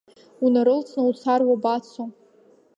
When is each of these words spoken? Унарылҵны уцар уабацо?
Унарылҵны 0.43 1.01
уцар 1.09 1.41
уабацо? 1.49 2.03